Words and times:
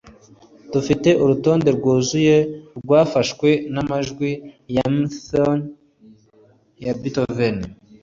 dufite 0.73 1.09
urutonde 1.23 1.69
rwuzuye 1.77 2.35
rwafashwe 2.79 3.49
amajwi 3.81 4.29
ya 4.75 4.85
simfoni 5.19 5.65
ya 6.83 6.93
beethoven 6.99 7.57